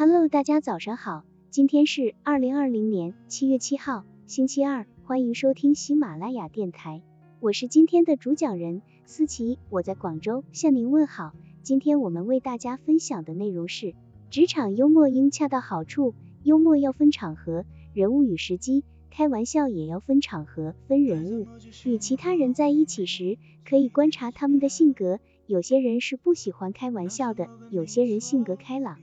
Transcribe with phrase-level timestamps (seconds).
[0.00, 7.02] Hello，大家早上好，今天是二零二零年七月七号，星期二，欢迎收听喜马拉雅电台，
[7.38, 11.34] 我是今天的主讲人思琪，我在广州向您问好。
[11.62, 13.94] 今天我们为大家分享的内容是，
[14.30, 21.46] 职场幽默应恰到好处，幽默要分场合、人物与时机，开玩笑也要分场合、分人物。
[21.84, 23.36] 与其他人在一起时，
[23.68, 28.96] 可以观察他们的性格，有些人是不喜欢开玩笑的，有些人性格开朗。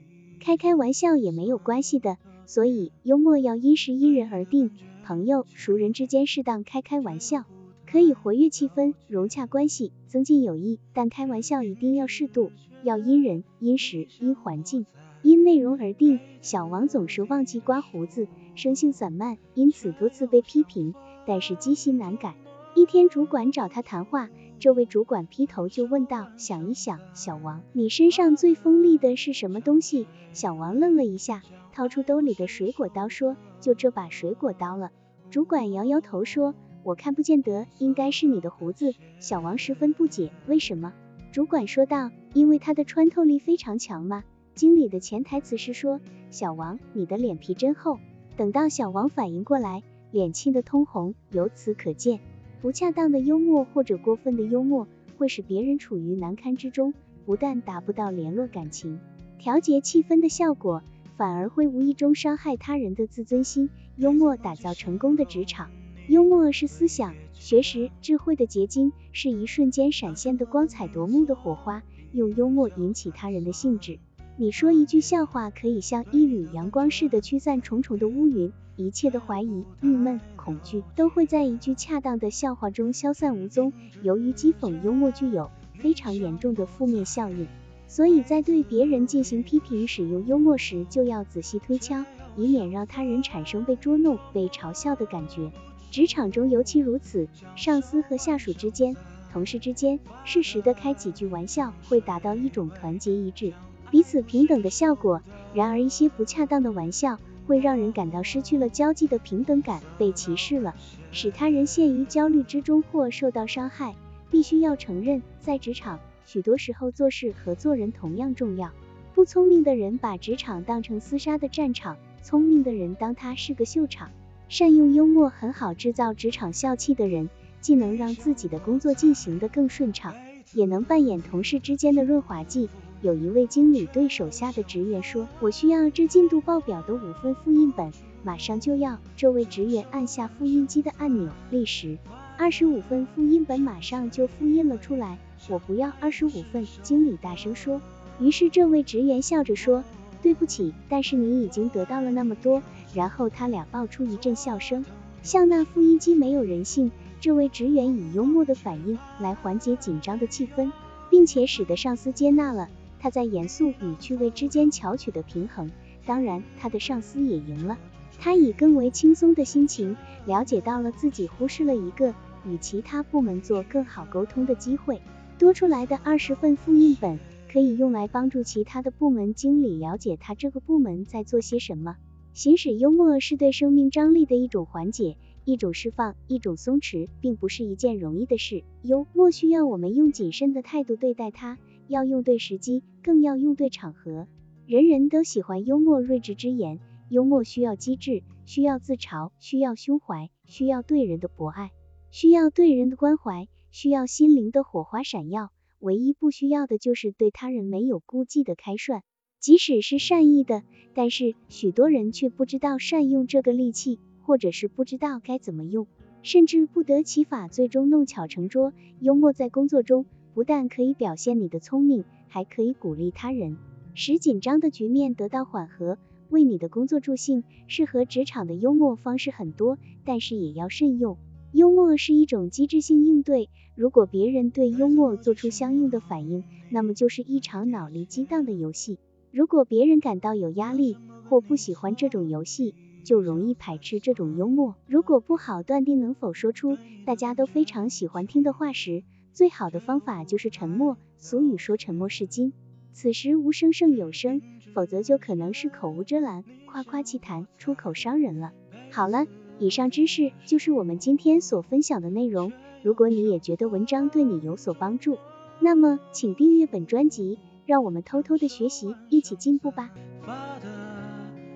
[0.48, 2.16] 开开玩笑也没有关系的，
[2.46, 4.70] 所以幽默要因时因人而定。
[5.04, 7.44] 朋友、熟人之间适当开开玩笑，
[7.86, 10.78] 可以活跃气氛、融洽关系、增进友谊。
[10.94, 12.50] 但开玩笑一定要适度，
[12.82, 14.86] 要因人、因时、因环境、
[15.20, 16.18] 因内容而定。
[16.40, 20.94] 小王总是忘记刮胡子，生性散漫，因此多次被批评，
[21.26, 22.34] 但是积习难改。
[22.74, 24.30] 一天，主管找他谈话。
[24.60, 34.90] 这位主管劈头就问道：“想一想，小王，你身上最锋利的是什么东西？”小王愣了一下，掏出兜里的水果刀说：“就这把水果刀了。”
[35.30, 40.92] 主管摇摇头说：“我看不见得，应该是你的胡子。”小王十分不解：“为什么？”
[41.30, 44.24] 主管说道：“因为它的穿透力非常强嘛。”
[44.56, 48.00] 经理的潜台词是说：“小王，你的脸皮真厚。”
[48.36, 51.14] 等到小王反应过来，脸气得通红。
[51.30, 52.18] 由此可见。
[52.60, 56.92] 不恰当的幽默或者过分的幽默，会使别人处于难堪之中，
[57.24, 58.98] 不但达不到联络感情、
[59.38, 60.82] 调节气氛的效果，
[61.16, 63.70] 反而会无意中伤害他人的自尊心。
[63.96, 65.70] 幽默打造成功的职场，
[66.08, 71.82] 幽默是思想、学识、智慧的结晶，是一瞬间闪现的光彩夺目的火花。
[72.12, 73.98] 用幽默引起他人的兴致。
[74.36, 78.52] 你说一句笑话，可以像一缕阳光似的驱散重重的乌云。
[78.78, 83.72] 一切的怀疑、郁闷、恐惧都会在一句恰当的笑话中消散无踪。
[84.02, 87.48] 由于讥讽幽默具有非常严重的负面效应，
[87.88, 92.04] 所以在对别人进行批评、使用幽默时，就要仔细推敲，
[92.36, 95.50] 以免让他人产生被捉弄、被嘲笑的感觉。
[95.90, 97.26] 职场中尤其如此，
[97.56, 98.94] 上司和下属之间、
[99.32, 103.52] 同事之间，适时的开几句玩笑，会达到一种团结一致、
[103.90, 105.20] 彼此平等的效果。
[105.52, 110.74] 然而，一些不恰当的玩笑，会让人感到失去了交际的平等感，被歧视了，
[111.12, 113.96] 使他人陷于焦虑之中或受到伤害。
[114.30, 118.70] 必须要承认，在职场，许多时候做事和做人同样重要。
[119.14, 124.10] 不聪明的人把职场当成厮杀的战场，聪明的人当它是个秀场。
[124.50, 127.30] 善用幽默，很好制造职场笑气的人，
[127.62, 130.14] 既能让自己的工作进行得更顺畅，
[130.52, 132.68] 也能扮演同事之间的润滑剂。
[133.00, 137.92] 有一位经理对手下的职员说：“我需要这进度报表的五份复印本，
[138.24, 141.96] 马上就要。”这位职员按下复印机的按钮，立时
[142.36, 145.16] 二十五份复印本马上就复印了出来。
[145.48, 147.80] 我不要二十五份，经理大声说。
[148.18, 149.84] 于是这位职员笑着说
[150.20, 152.60] ：“对不起，但是你已经得到了那么多。”
[152.94, 154.84] 然后他俩爆出一阵笑声。
[155.22, 160.72] 像那复印机没有人性，这位职员以幽默的反应来缓解紧张的气氛，
[161.10, 162.68] 并且使得上司接纳了。
[163.00, 165.70] 他在严肃与趣味之间巧取的平衡，
[166.06, 167.78] 当然，他的上司也赢了。
[168.18, 172.14] 他以更为轻松的心情，了解到了自己忽视了一个
[172.44, 175.00] 与其他部门做更好沟通的机会。
[175.38, 177.20] 多出来的二十份复印本，
[177.52, 181.96] 可以用来帮助其他的部门经理了解他这个部门在做些什么。
[182.34, 188.64] 行使幽默是对生命张力的一种缓解，一种释放，一种松弛，并不是一件容易的事。
[188.82, 191.56] 幽默需要我们用谨慎的态度对待它。
[191.88, 194.28] 要用对时机，更要用对场合。
[194.66, 196.78] 人人都喜欢幽默睿智之言，
[197.08, 201.72] 幽默需要机智，需要自嘲，需要胸怀，需要对人的博爱，
[202.10, 205.50] 需要对人的关怀，需要心灵的火花闪耀。
[205.80, 209.02] 唯一不需要的就是对他人没有顾忌的开涮。
[209.40, 215.86] 即使是善意的，但是许多人却不知道善用这个利器，或者是不知道该怎么用，
[216.22, 218.72] 甚至不得其法，最终弄巧成拙。
[219.00, 220.04] 幽默在工作中。
[220.38, 223.56] 不但可以表现你的聪明，还可以鼓励他人，
[223.94, 225.98] 使紧张的局面得到缓和，
[226.30, 227.42] 为你的工作助兴。
[227.66, 231.16] 适合职场的幽默方式很多，但是也要慎用。
[231.50, 239.00] 幽默是一种机制性应对，如果别人对幽默做出相应的反应，那么就是一场脑力激荡的游戏。
[239.32, 244.76] 如果别人感到有压力或不喜欢这种游戏，就容易排斥这种幽默。
[244.86, 249.02] 如果不好断定能否说出大家都非常喜欢听的话时，
[249.38, 250.96] 最好的方法就是沉默。
[251.16, 252.52] 俗语说沉默是金，
[252.92, 254.42] 此时无声胜有声，
[254.74, 258.50] 否则就可能是口无遮拦、夸夸其谈、出口伤人了。
[258.90, 259.26] 好了，
[259.60, 262.52] 以上知识就是我们今天所分享的内容。
[262.82, 265.18] 如果你也觉得文章对你有所帮助，
[265.60, 269.92] 那么请订阅本专辑，让我们偷偷的学习，一起进步吧。
[270.20, 270.66] 发的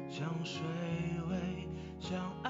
[0.09, 0.63] 像水
[1.29, 1.37] 位，
[1.99, 2.42] 像。